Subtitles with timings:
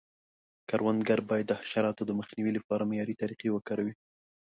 [0.69, 3.93] کروندګر باید د حشراتو د مخنیوي لپاره معیاري طریقې وکاروي.